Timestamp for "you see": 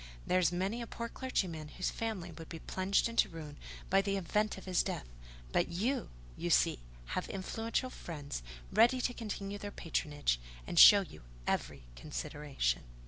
6.35-6.79